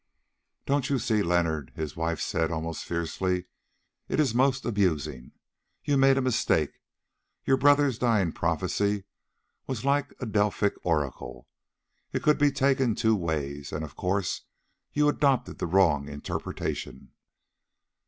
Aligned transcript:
"Don't 0.65 0.89
you 0.89 0.97
see, 0.97 1.21
Leonard," 1.21 1.73
his 1.75 1.95
wife 1.95 2.19
said 2.19 2.49
almost 2.49 2.85
fiercely, 2.85 3.45
"it 4.07 4.19
is 4.19 4.33
most 4.33 4.65
amusing, 4.65 5.31
you 5.83 5.95
made 5.95 6.17
a 6.17 6.23
mistake. 6.23 6.79
Your 7.45 7.55
brother's 7.57 7.99
dying 7.99 8.31
prophecy 8.31 9.03
was 9.67 9.85
like 9.85 10.11
a 10.19 10.25
Delphic 10.25 10.73
oracle—it 10.83 12.23
could 12.23 12.39
be 12.39 12.49
taken 12.51 12.95
two 12.95 13.15
ways, 13.15 13.71
and, 13.71 13.85
of 13.85 13.95
course, 13.95 14.41
you 14.91 15.07
adopted 15.07 15.59
the 15.59 15.67
wrong 15.67 16.09
interpretation. 16.09 17.11